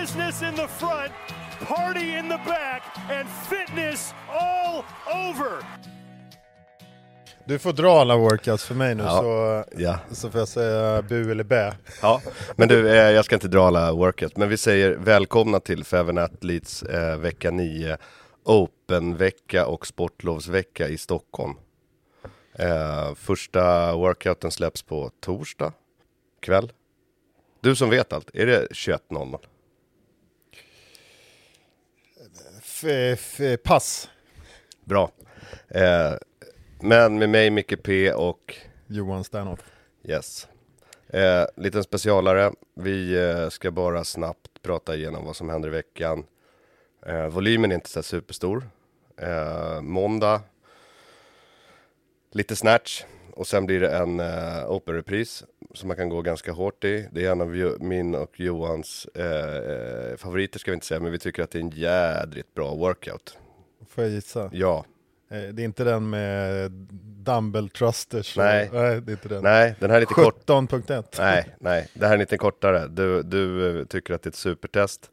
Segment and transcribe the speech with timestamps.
[0.00, 1.12] Business in the front,
[1.68, 4.84] party in the back, and fitness all
[5.28, 5.64] over.
[7.44, 9.10] Du får dra alla workouts för mig nu Ja.
[9.20, 9.98] så, Ja.
[10.10, 11.72] så får jag säga bu eller bä.
[12.02, 12.20] Ja,
[12.56, 16.18] men du, eh, jag ska inte dra alla workouts, men vi säger välkomna till Feven
[16.18, 17.96] Athletes eh, vecka 9,
[18.44, 21.54] Open-vecka och sportlovsvecka i Stockholm.
[22.54, 25.72] Eh, första workouten släpps på torsdag
[26.40, 26.72] kväll.
[27.60, 29.38] Du som vet allt, är det 21.00?
[33.64, 34.08] Pass.
[34.84, 35.10] Bra.
[35.68, 36.14] Eh,
[36.80, 39.60] men med mig Micke P och Johan Sternoff.
[40.04, 40.48] Yes.
[41.08, 42.52] Eh, liten specialare.
[42.74, 46.24] Vi eh, ska bara snabbt prata igenom vad som händer i veckan.
[47.06, 48.70] Eh, volymen är inte så superstor.
[49.16, 50.40] Eh, måndag.
[52.32, 53.04] Lite snatch.
[53.40, 57.08] Och sen blir det en eh, open-repris som man kan gå ganska hårt i.
[57.12, 61.18] Det är en av min och Johans eh, favoriter ska vi inte säga, men vi
[61.18, 63.38] tycker att det är en jädrigt bra workout.
[63.88, 64.50] Får jag gissa?
[64.52, 64.84] Ja,
[65.28, 66.70] Det är inte den med
[67.24, 68.36] dumbbell thrusters?
[68.36, 68.70] och- Nej.
[68.72, 69.42] Nej, det är inte den.
[69.42, 70.46] nej, den här är lite kort.
[70.46, 71.04] 17.1.
[71.18, 72.86] Nej, nej, det här är lite kortare.
[72.88, 75.10] Du, du tycker att det är ett supertest.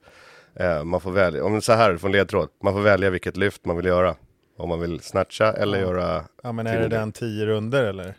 [0.86, 2.50] Man får välja, om så här, du får en ledtråd.
[2.64, 4.16] Man får välja vilket lyft man vill göra.
[4.58, 5.84] Om man vill snatcha eller Ja.
[5.88, 8.18] göra, Ja, men är det den 10 runder eller?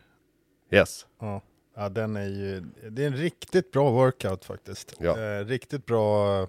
[0.71, 1.07] yes.
[1.21, 1.43] Ja.
[1.77, 2.61] ja, den är ju,
[2.91, 4.95] det är en riktigt bra workout faktiskt.
[4.99, 5.19] Ja.
[5.21, 6.47] Eh, riktigt bra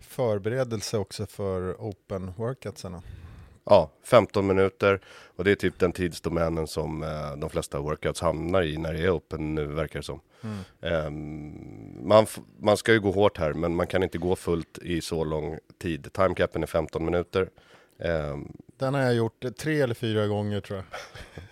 [0.00, 3.02] förberedelse också för open workoutsarna.
[3.64, 5.00] Ja, 15 minuter.
[5.36, 9.00] Och det är typ den tidsdomänen som eh, de flesta workouts hamnar i när det
[9.04, 10.20] är open nu verkar det som.
[10.80, 14.78] Ehm, man, f- man ska ju gå hårt här, men man kan inte gå fullt
[14.82, 16.12] i så lång tid.
[16.12, 17.48] Timecapen är 15 minuter.
[17.98, 20.86] Ehm, Den har jag gjort eh, tre eller fyra gånger tror jag.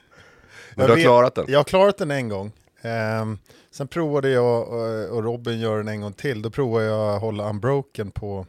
[0.74, 1.44] men du har vet- klarat den?
[1.48, 2.52] Jag har klarat den en gång.
[2.82, 3.38] Ehm,
[3.70, 6.42] sen provade jag och, och Robin gör den en gång till.
[6.42, 8.46] Då provade jag att hålla unbroken på,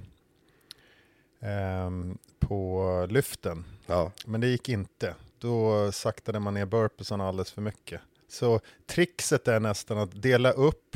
[1.40, 3.66] ehm, på lyften.
[3.86, 5.16] Ja, Men det gick inte.
[5.40, 8.02] Då saktade man ner burpeesarna alldeles för mycket.
[8.28, 10.96] Så trixet är nästan att dela upp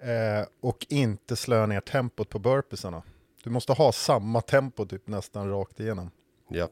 [0.00, 3.02] eh, och inte slöa ner tempot på burpeesarna.
[3.44, 6.10] Du måste ha samma tempo typ nästan rakt igenom.
[6.48, 6.68] ja.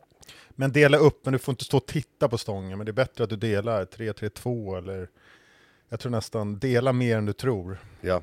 [0.50, 2.78] Men dela upp, men du får inte stå och titta på stången.
[2.78, 5.08] Men det är bättre att du delar 3-3-2 eller
[5.88, 7.78] jag tror nästan dela mer än du tror.
[8.00, 8.22] Ja.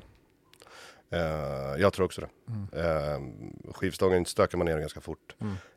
[1.10, 2.80] Eh, jag tror också det.
[2.80, 3.20] Eh,
[3.72, 5.36] skivstången stökar man ner ganska fort.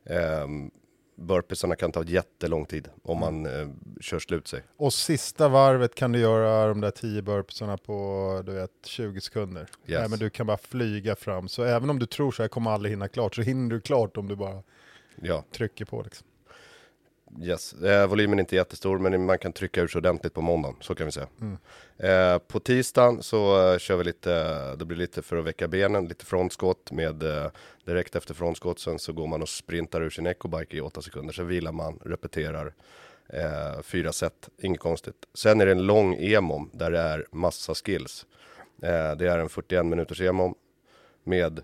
[0.09, 0.69] Uh,
[1.15, 3.67] burpeesarna kan ta jättelång tid om man eh,
[4.01, 4.63] kör slut sig.
[4.77, 9.61] Och sista varvet kan du göra de där 10 burpeesarna på du vet, 20 sekunder.
[9.61, 9.69] Yes.
[9.99, 11.47] Nej, men du kan bara flyga fram.
[11.47, 14.17] Så även om du tror så här kommer aldrig hinna klart så hinner du klart
[14.17, 14.63] om du bara
[15.21, 15.43] Ja.
[15.51, 16.01] trycker på.
[16.01, 16.27] Liksom.
[17.41, 20.75] Yes, eh, volymen är inte jättestor men man kan trycka ur sig ordentligt på måndagen,
[20.81, 21.27] så kan vi säga.
[21.97, 26.05] Eh, på tisdagen så eh, kör vi lite, det blir lite för att väcka benen,
[26.05, 27.51] lite frontskott med eh,
[27.85, 31.43] direkt efter frontskottsen så går man och sprintar ur sin ecobike i 8 sekunder, så
[31.43, 32.73] vilar man, repeterar
[33.29, 35.25] eh, fyra set, inget konstigt.
[35.33, 38.25] Sen är det en lång emom där det är massa skills.
[38.81, 40.55] Eh, det är en 41 minuters emom
[41.23, 41.63] med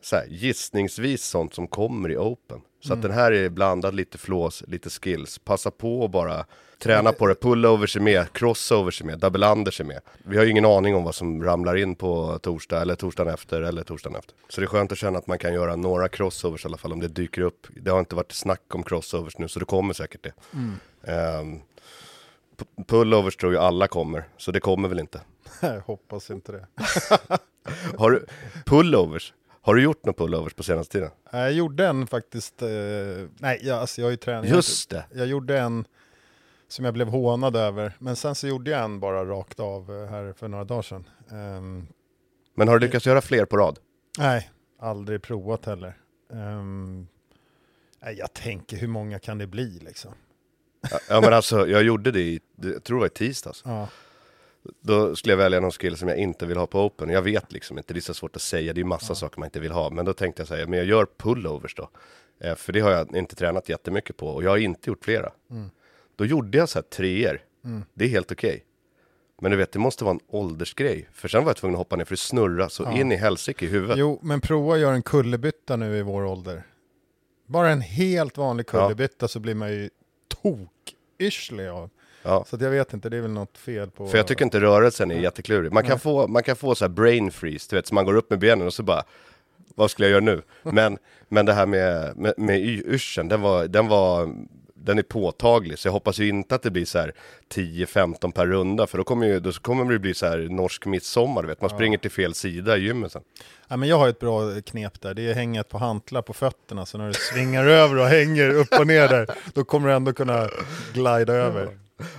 [0.00, 2.60] så här, gissningsvis sånt som kommer i open.
[2.80, 5.38] Så att den här är blandad lite flås, lite skills.
[5.38, 6.44] Passa på att bara
[6.78, 7.34] träna på det.
[7.34, 10.00] Pullovers är med, crossovers är med, double unders är med.
[10.24, 13.62] Vi har ju ingen aning om vad som ramlar in på torsdag eller torsdagen efter
[13.62, 14.34] eller torsdagen efter.
[14.48, 16.92] Så det är skönt att känna att man kan göra några crossovers i alla fall
[16.92, 17.66] om det dyker upp.
[17.76, 20.32] Det har inte varit snack om crossovers nu så det kommer säkert det.
[21.12, 21.58] Ehm,
[22.56, 25.20] p- pullovers tror ju alla kommer, så det kommer väl inte.
[25.60, 26.66] Jag hoppas inte det.
[27.98, 28.26] Har du
[28.66, 29.32] pullovers?
[29.60, 31.10] Har du gjort några pullovers på senaste tiden?
[31.32, 32.68] Jag gjorde en faktiskt, eh,
[33.38, 34.48] nej jag, alltså jag har ju tränat.
[34.50, 35.04] Just det.
[35.14, 35.84] Jag gjorde en
[36.68, 40.10] som jag blev hånad över, men sen så gjorde jag en bara rakt av eh,
[40.10, 41.08] här för några dagar sedan.
[41.30, 41.86] Ehm,
[42.54, 43.78] Men har du lyckats göra fler på rad?
[44.18, 44.50] nej,
[44.80, 45.96] aldrig provat heller.
[46.32, 47.06] Ehm,
[48.02, 50.12] nej, jag tänker hur många kan det bli liksom?
[51.08, 53.62] Ja, men alltså, jag gjorde det i, jag tror det var i tisdags.
[53.64, 53.88] Ja.
[54.80, 57.08] Då skulle jag välja någon skill som jag inte vill ha på open.
[57.08, 59.46] Jag vet liksom inte, det är så svårt att säga, det är massa saker man
[59.46, 59.90] inte vill ha.
[59.90, 61.90] Men då tänkte jag säga, men jag gör pullovers då.
[62.40, 65.32] Eh, för det har jag inte tränat jättemycket på och jag har inte gjort flera.
[66.16, 67.40] Då gjorde jag så här treor.
[67.94, 68.64] Det är helt okej.
[69.40, 71.08] Men du vet, det måste vara en åldersgrej.
[71.12, 73.64] För sen var jag tvungen att hoppa ner för det snurra så in i helsike
[73.64, 73.98] i huvudet.
[73.98, 76.62] Jo, men prova att göra en kullerbytta nu i vår ålder.
[77.46, 79.90] Bara en helt vanlig kullerbytta så blir man ju
[80.28, 81.90] tok-yrslig av.
[82.22, 82.44] Ja.
[82.48, 84.08] Så att jag vet inte, det är väl något fel på...
[84.08, 85.72] För jag tycker inte rörelsen är jätteklurig.
[85.72, 88.14] Man kan få, man kan få så här brain freeze, du vet, så man går
[88.14, 89.04] upp med benen och så bara,
[89.74, 90.42] vad skulle jag göra nu?
[90.72, 90.98] Men,
[91.28, 94.34] men det här med, med, med yrseln, den var, den var,
[94.74, 95.78] den är påtaglig.
[95.78, 97.12] Så jag hoppas ju inte att det blir så här
[97.54, 101.42] 10-15 per runda, för då kommer, ju, då kommer det bli så här norsk midsommar,
[101.42, 101.60] du vet.
[101.60, 103.22] Man springer till fel sida i gymmet sen.
[103.68, 106.86] Ja, men jag har ett bra knep där, det är hänget på hantlar på fötterna,
[106.86, 110.12] så när du svingar över och hänger upp och ner där, då kommer du ändå
[110.12, 110.48] kunna
[110.94, 111.78] glida över.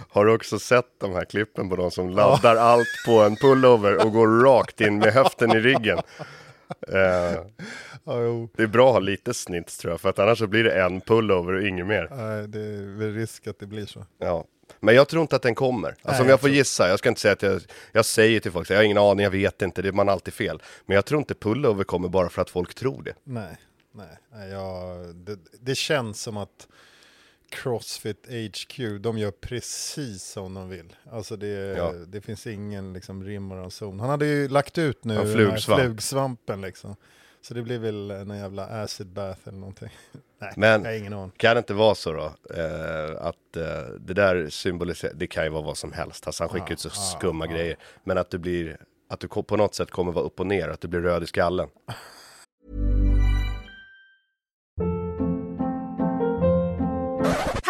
[0.09, 4.05] Har du också sett de här klippen på de som laddar allt på en pullover
[4.05, 5.99] och går rakt in med höften i ryggen?
[6.87, 7.41] Eh,
[8.03, 10.63] Ja, det är bra att ha lite snitt tror jag, för att annars så blir
[10.63, 12.07] det en pullover och inget mer.
[12.11, 12.59] Nej, det
[13.05, 14.05] är risk att det blir så.
[14.17, 14.45] Ja.
[14.79, 15.87] Men jag tror inte att den kommer.
[15.89, 17.61] Alltså Nej, om jag får gissa, jag ska inte säga att jag,
[17.91, 20.33] jag säger till folk, jag har ingen aning, jag vet inte, det är man alltid
[20.33, 20.61] fel.
[20.85, 23.13] Men jag tror inte pullover kommer bara för att folk tror det.
[23.23, 23.57] Nej,
[23.93, 26.67] nej, nej jag, det, det känns som att
[27.49, 30.95] Crossfit HQ, de gör precis som de vill.
[31.11, 31.91] Alltså det, Ja.
[32.07, 33.99] det finns ingen liksom rim och ranson.
[33.99, 35.81] Han hade ju lagt ut nu Ja, flugsvamp.
[35.81, 36.95] flugsvampen liksom.
[37.41, 39.89] Så det blir väl en jävla acid bath eller någonting.
[40.41, 41.31] Nej, Men- jag har ingen aning.
[41.37, 45.49] Kan det inte vara så då, eh, att eh, det där symboliserar, det kan ju
[45.49, 47.77] vara vad som helst, alltså han skickar ut så skumma grejer.
[48.03, 48.77] Men att du blir,
[49.09, 51.27] att du på något sätt kommer vara upp och ner, att du blir röd i
[51.27, 51.69] skallen.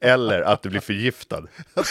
[0.00, 1.42] Eller att du blir förgiftad.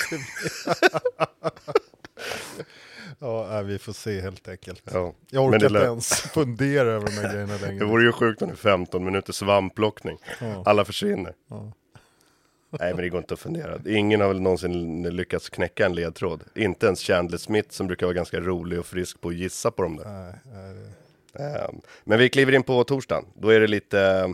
[3.19, 4.81] Ja, vi får se helt enkelt.
[4.93, 5.13] Ja.
[5.29, 7.85] Jag orkar det inte ens fundera över de här grejerna Det längre.
[7.85, 10.17] vore ju sjukt om det är 15 minuters svampplockning.
[10.65, 11.33] Alla försvinner.
[12.79, 13.79] Nej men det går inte att fundera.
[13.85, 16.43] Ingen har väl någonsin lyckats knäcka en ledtråd.
[16.55, 19.81] Inte ens Chandler Smith som brukar vara ganska rolig och frisk på att gissa på
[19.83, 20.05] dem där.
[20.05, 20.91] Nej, nej, det-
[21.43, 23.25] Ehm, Men vi kliver in på torsdagen.
[23.33, 24.33] Då är det lite...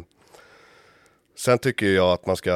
[1.37, 2.53] Sen tycker jag att man ska,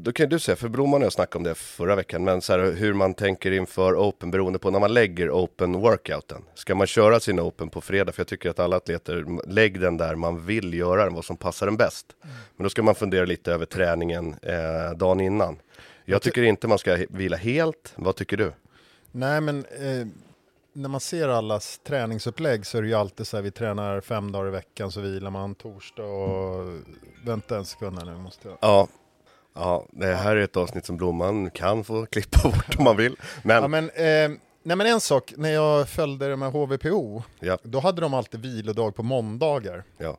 [0.00, 2.52] då kan du säga, för Broman och jag snackade om det förra veckan, men så
[2.52, 6.42] här, hur man tänker inför Open beroende på när man lägger Open workouten.
[6.54, 8.12] Ska man köra sin Open på fredag?
[8.12, 11.36] För jag tycker att alla atleter, lägg den där man vill göra den, vad som
[11.36, 12.06] passar den bäst.
[12.56, 15.56] Men då ska man fundera lite över träningen eh, dagen innan.
[16.04, 18.52] Jag tycker inte man ska vila helt, vad tycker du?
[19.12, 20.06] Nej, men eh,
[20.78, 24.32] när man ser allas träningsupplägg så är det ju alltid så här, vi tränar fem
[24.32, 26.78] dagar i veckan så vilar man torsdag och...
[27.24, 28.58] Vänta en sekund här nu, måste jag...
[28.60, 28.88] Ja,
[29.54, 33.16] ja det här är ett avsnitt som Blomman kan få klippa bort om man vill.
[33.42, 37.58] Men, Ja, men, eh, nej, men en sak, när jag följde det med HVPO, ja,
[37.62, 39.84] då hade de alltid vilodag på måndagar.
[39.98, 40.16] ja,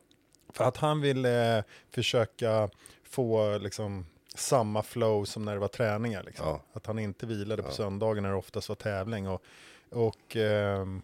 [0.53, 2.69] För att han ville eh, försöka
[3.09, 6.23] få liksom, samma flow som när det var träningar.
[6.23, 6.47] Liksom.
[6.47, 6.61] Ja.
[6.73, 9.27] Att han inte vilade på söndagen när det oftast var tävling.
[9.27, 9.43] Och,
[9.91, 11.01] och ehm,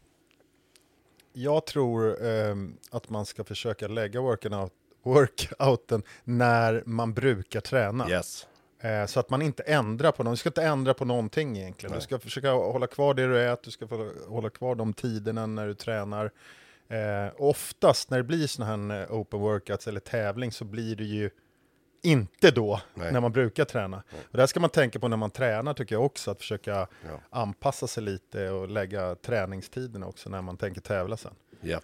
[1.33, 4.73] jag tror ehm, att man ska försöka lägga workout,
[5.03, 8.09] workouten när man brukar träna.
[8.09, 8.47] yes.
[8.79, 10.33] Eh, så att man inte ändrar på något.
[10.33, 11.91] Du ska inte ändra på någonting egentligen.
[11.91, 11.99] Nej.
[11.99, 13.87] Du ska försöka hålla kvar det du äter, du ska
[14.27, 16.31] hålla kvar de tiderna när du tränar.
[16.87, 21.03] Eh, oftast när det blir sådana här eh, open workouts eller tävling så blir det
[21.03, 21.29] ju
[22.05, 23.11] inte då Nej.
[23.11, 24.03] när man brukar träna.
[24.13, 26.71] Och det här ska man tänka på när man tränar tycker jag också, att försöka
[26.71, 26.87] Ja.
[27.29, 31.33] anpassa sig lite och lägga träningstiderna också när man tänker tävla sen.
[31.61, 31.79] Ja.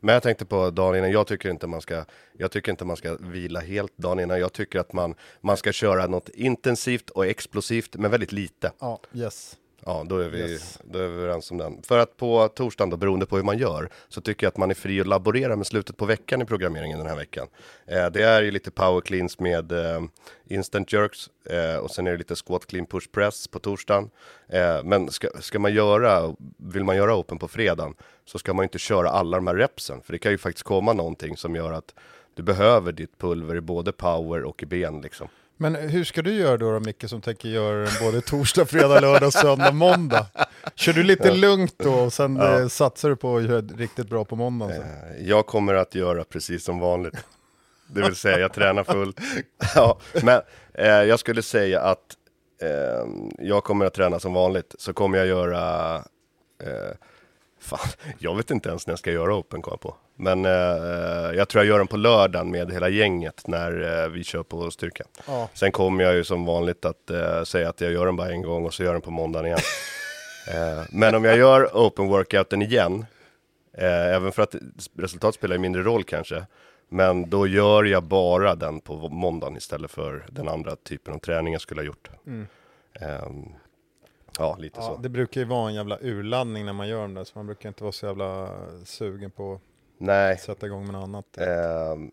[0.00, 2.04] Men jag tänkte på dagen innan, jag tycker inte man ska,
[2.38, 4.40] jag tycker inte man ska vila helt dagen innan.
[4.40, 8.72] Jag tycker att man, man ska köra något intensivt och explosivt, men väldigt lite.
[8.78, 9.56] Ja, yes.
[9.86, 10.78] Ja, då är vi, Yes.
[10.84, 11.82] då är vi överens om den.
[11.82, 14.70] För att på torsdagen då, beroende på hur man gör, så tycker jag att man
[14.70, 17.46] är fri att laborera med slutet på veckan i programmeringen den här veckan.
[17.86, 20.02] Eh, det är ju lite power cleans med eh,
[20.48, 24.10] instant jerks eh, och sen är det lite squat clean push press på torsdagen.
[24.48, 27.94] Eh, men ska, ska man göra, vill man göra open på fredagen,
[28.24, 30.92] så ska man inte köra alla de här repsen, för det kan ju faktiskt komma
[30.92, 31.94] någonting som gör att
[32.34, 35.28] du behöver ditt pulver i både power och i ben liksom.
[35.62, 39.00] Men hur ska du göra då, då Micke, som tänker göra den både torsdag, fredag,
[39.00, 40.26] lördag, söndag, måndag?
[40.74, 42.60] Kör du lite lugnt då och sen Ja.
[42.60, 44.76] eh, satsar du på att göra riktigt bra på måndagen?
[44.76, 44.82] sen?
[45.20, 47.14] Eh, Jag kommer att göra precis som vanligt.
[47.86, 49.20] Det vill säga, jag tränar fullt.
[49.74, 50.40] Ja, men
[50.74, 52.16] eh, jag skulle säga att
[52.62, 54.74] eh, jag kommer att träna som vanligt.
[54.78, 55.94] Så kommer jag göra...
[56.62, 56.94] Eh,
[57.60, 57.88] fan,
[58.18, 59.94] jag vet inte ens när jag ska göra open, kom jag på.
[60.16, 60.52] Men eh,
[61.36, 64.70] jag tror jag gör den på lördagen med hela gänget när eh, vi kör på
[64.70, 65.04] styrka.
[65.26, 65.48] Ja.
[65.54, 68.42] Sen kommer jag ju som vanligt att eh, säga att jag gör den bara en
[68.42, 69.58] gång och så gör den på måndagen igen.
[70.48, 73.06] eh, men om jag gör open workouten igen,
[73.78, 74.54] eh, även för att
[74.98, 76.46] resultat spelar mindre roll kanske,
[76.88, 81.52] men då gör jag bara den på måndagen istället för den andra typen av träning
[81.52, 82.10] jag skulle ha gjort.
[83.00, 83.48] Ehm,
[84.38, 84.96] ja, lite Ja, så.
[84.96, 87.68] det brukar ju vara en jävla urladdning när man gör dem där, så man brukar
[87.68, 88.48] inte vara så jävla
[88.84, 89.60] sugen på
[89.98, 90.32] Nej.
[90.34, 91.38] att sätta igång med något annat.
[91.38, 92.10] Ehm,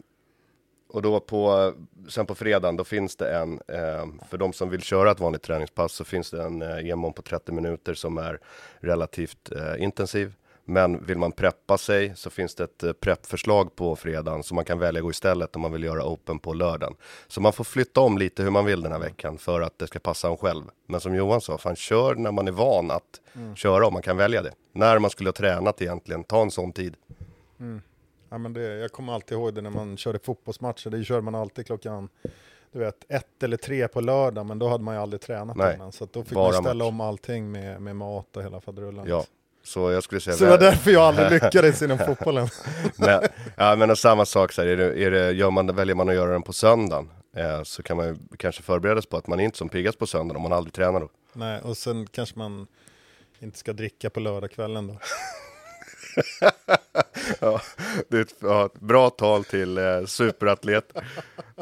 [0.90, 1.74] och då på,
[2.10, 5.42] sen på fredagen, då finns det en, ehm, för de som vill köra ett vanligt
[5.42, 8.40] träningspass, så finns det en eh, EMON på 30 minuter som är
[8.80, 10.34] relativt eh, intensiv.
[10.70, 14.66] Men vill man preppa sig så finns det ett eh, preppförslag på fredagen som man
[14.66, 16.96] kan välja att gå istället om man vill göra open på lördagen.
[17.28, 19.88] Så man får flytta om lite hur man vill den här veckan för att det
[19.88, 20.64] ska passa en själv.
[20.88, 23.22] Men som Johan sa, fan kör när man är van att
[23.56, 24.54] köra om man kan välja det.
[24.72, 26.96] När man skulle ha tränat egentligen, ta en sån tid.
[28.30, 31.36] Ja, men det, jag kommer alltid ihåg det när man körde fotbollsmatcher, det körde man
[31.36, 32.10] alltid klockan
[32.72, 35.76] du vet, ett eller tre på lördag, men då hade man ju aldrig tränat Nej,
[35.76, 35.92] innan.
[35.92, 36.90] Så då fick man ställa match.
[36.90, 39.08] om allting med, med mat och hela faderullan.
[39.08, 39.26] Ja,
[39.68, 40.36] så jag skulle säga...
[40.36, 42.48] Så det var därför jag aldrig lyckades inom fotbollen.
[42.96, 43.22] men,
[43.56, 46.16] ja, men samma sak, så här, är det, är det, gör man, väljer man att
[46.16, 49.40] göra den på söndagen eh, så kan man ju kanske förbereda sig på att man
[49.40, 51.10] är inte som piggast på söndagen om man aldrig tränar då.
[51.34, 52.68] Nej, och sen kanske man
[53.40, 54.94] inte ska dricka på lördagskvällen då.
[57.40, 57.62] ja,
[58.08, 60.94] det är ett, ja, bra tal till eh, superatlet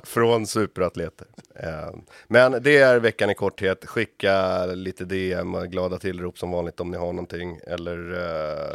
[0.03, 1.27] från superatleter.
[1.55, 1.95] Eh,
[2.27, 3.85] men det är veckan i korthet.
[3.85, 8.13] Skicka lite DM, glada tillrop som vanligt om ni har någonting eller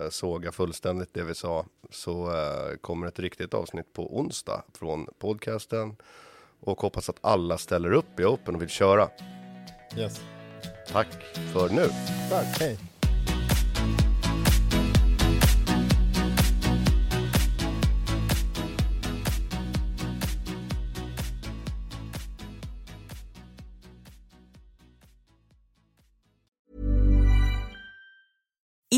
[0.04, 5.06] eh, såga fullständigt det vi sa så eh, kommer ett riktigt avsnitt på onsdag från
[5.18, 5.96] podcasten
[6.60, 9.08] och hoppas att alla ställer upp i Open och vill köra.
[9.96, 10.20] Yes.
[10.92, 11.08] Tack
[11.52, 11.88] för nu.
[12.30, 12.89] Tack, hej.